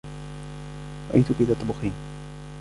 [1.11, 1.93] رأيتك تطبخين.